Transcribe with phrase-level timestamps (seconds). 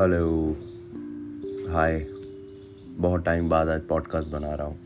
[0.00, 0.56] Hello,
[1.72, 2.06] हाय।
[2.98, 4.78] बहुत time बाद आज पॉडकास्ट बना रहा हूँ।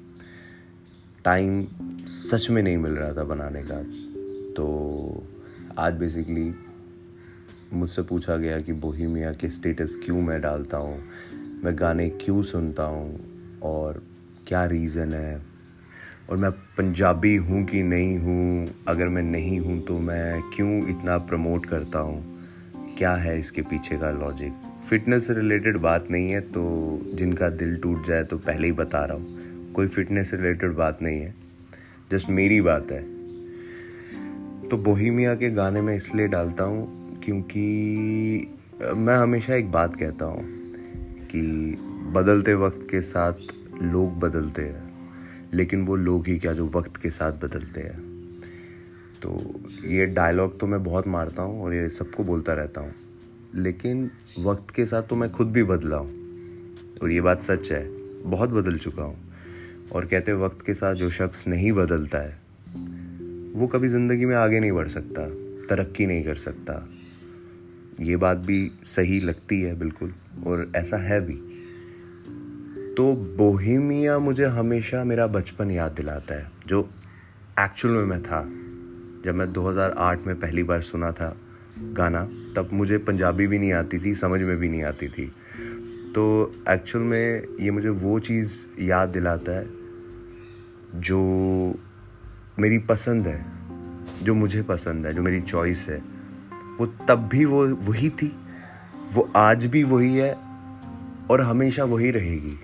[1.25, 1.66] टाइम
[2.06, 3.82] सच में नहीं मिल रहा था बनाने का।
[4.53, 5.27] तो
[5.79, 6.54] आज बेसिकली
[7.72, 11.03] मुझसे पूछा गया कि बोहिमिया के स्टेटस क्यों मैं डालता हूँ?
[11.64, 13.21] मैं गाने क्यों सुनता हूँ?
[13.62, 14.03] और
[14.46, 15.43] क्या रीज़न है?
[16.31, 18.68] और मैं पंजाबी हूँ कि नहीं हूँ?
[18.89, 22.44] अगर मैं नहीं हूँ तो मैं क्यों इतना प्रमोट करता हूँ?
[22.99, 26.62] क्या है इसके पीछे का लॉजिक फिटनेस से रिलेटेड बात नहीं है तो
[27.14, 30.98] जिनका दिल टूट जाए तो पहले ही बता रहा हूँ। कोई फिटनेस से रिलेटेड बात
[31.02, 31.34] नहीं है।
[32.10, 33.02] जस्ट मेरी बात है।
[34.69, 37.66] तो बोहिमिया के गाने में इसलिए डालता हूँ क्योंकि
[38.97, 40.44] मैं हमेशा एक बात कहता हूँ
[41.27, 41.42] कि
[42.14, 44.82] बदलते वक्त के साथ लोग बदलते हैं,
[45.55, 47.98] लेकिन वो लोग ही क्या जो वक्त के साथ बदलते हैं।
[49.22, 49.38] तो
[49.86, 52.92] ये डायलॉग तो मैं बहुत मारता हूँ और ये सबको बोलता रहता हूँ।
[53.55, 56.24] लेकिन वक्त के साथ तो मैं खुद भी बदला हूँ।
[57.02, 57.88] और ये बात सच है,
[58.22, 59.33] बहुत बदल चुका हूँ।
[59.92, 62.38] और कहते वक्त के साथ जो शख्स नहीं बदलता है,
[63.55, 65.28] वो कभी ज़िंदगी में आगे नहीं बढ़ सकता,
[65.66, 66.88] तरक्की नहीं कर सकता।
[68.00, 70.14] ये बात भी सही लगती है, बिल्कुल,
[70.47, 71.34] और ऐसा है भी।
[72.94, 76.91] तो बोहिमिया मुझे हमेशा मेरा बचपन याद दिलाता है, जो
[77.60, 78.42] एक्चुअल में मैं था।
[79.25, 81.36] जब मैं 2008 में पहली बार सुना था
[81.78, 85.33] गाना तब मुझे पंजाबी भी नहीं आती थी, समझ में भी नहीं आती थी।
[86.14, 89.66] तो एक्चुअल में ये मुझे वो चीज़ याद दिलाता है,
[90.94, 91.19] जो
[92.58, 93.47] मेरी पसंद है,
[94.22, 96.02] जो मुझे पसंद है, जो मेरी चॉइस है।
[96.78, 98.32] वो तब भी वो वही थी,
[99.12, 100.32] वो आज भी वही है
[101.30, 102.58] और हमेशा वही रहेगी।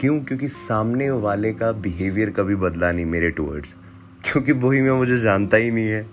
[0.00, 0.20] क्यों?
[0.20, 3.74] क्योंकि सामने वाले का बिहेवियर कभी बदला नहीं मेरे टूवर्ड्स
[4.24, 6.06] क्योंकि वही में, मुझे जानता ही नहीं है।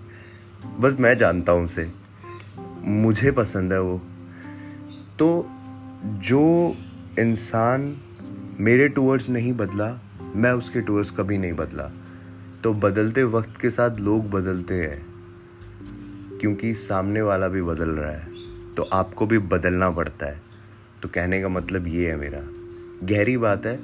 [0.80, 2.01] बस मैं जानता हूँ उसे।
[2.84, 3.98] मुझे पसंद है वो।
[5.18, 5.46] तो
[6.22, 6.74] जो
[7.18, 7.94] इंसान
[8.60, 9.88] मेरे टूवर्ड्स नहीं बदला,
[10.36, 11.90] मैं उसके टूवर्ड्स कभी नहीं बदला।
[12.62, 15.00] तो बदलते वक्त के साथ लोग बदलते हैं,
[16.40, 18.30] क्योंकि सामने वाला भी बदल रहा है
[18.74, 20.40] तो आपको भी बदलना पड़ता है।
[21.02, 22.40] तो कहने का मतलब ये है मेरा।
[23.04, 23.78] गहरी बात है,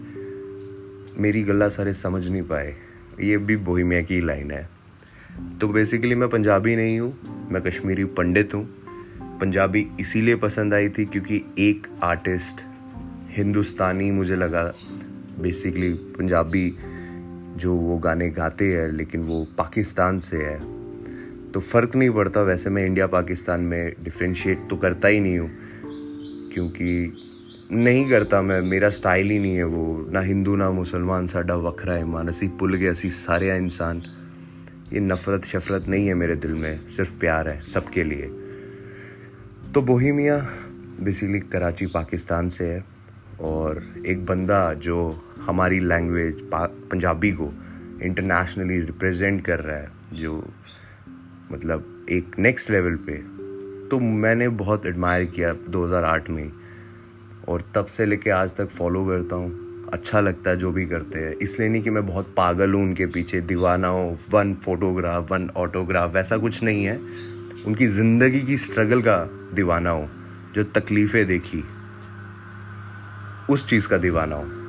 [1.18, 2.74] मेरी गला सारे समझ नहीं पाए।
[3.20, 4.68] ये भी बोहिमिया की लाइन है।
[5.60, 8.68] तो बेसिकली मैं पंजाबी नहीं हूँ, मैं कश्मीरी पंडित हूँ।
[9.40, 12.60] पंजाबी इसीलिए पसंद आई थी क्योंकि एक आर्टिस्ट
[13.30, 14.62] हिंदुस्तानी मुझे लगा
[15.40, 16.74] बेसिकली पंजाबी
[17.56, 20.58] जो वो गाने गाते हैं, लेकिन वो पाकिस्तान से है।
[21.52, 25.50] तो फ़र्क नहीं पड़ता, वैसे मैं इंडिया पाकिस्तान में डिफ्रेंशिएट तो करता ही नहीं हूँ,
[26.54, 27.12] क्योंकि
[27.72, 31.94] नहीं करता मैं, मेरा स्टाइल ही नहीं है वो। ना हिंदू, ना मुसलमान, साडा वखरा
[31.94, 34.02] है मान असी पुल गए असी सारे इंसान।
[34.92, 38.30] ये नफ़रत शफरत नहीं है मेरे दिल में, सिर्फ़ प्यार है, सबके लिए।
[39.78, 40.36] तो बोहिमिया
[41.00, 42.84] बेसिकली कराची, पाकिस्तान से है
[43.40, 44.96] और एक बंदा जो
[45.40, 47.50] हमारी लैंग्वेज पंजाबी को
[48.02, 50.34] इंटरनेशनली रिप्रेजेंट कर रहा है, जो
[51.52, 53.16] मतलब एक नेक्स्ट लेवल पे।
[53.88, 56.52] तो मैंने बहुत एडमायर किया 2008 में
[57.48, 61.18] और तब से लेके आज तक फॉलो करता हूँ। अच्छा लगता है जो भी करते
[61.18, 65.50] हैं। इसलिए नहीं कि मैं बहुत पागल हूँ उनके पीछे, दीवाना हूँ वन फोटोग्राफ वन
[65.56, 67.37] ऑटोग्राफ वैसा कुछ नहीं है।
[67.68, 69.16] उनकी ज़िंदगी की स्ट्रगल का
[69.54, 70.08] दीवाना हो,
[70.54, 71.64] जो तकलीफ़ें देखी,
[73.50, 74.67] उस चीज़ का दीवाना हूँ।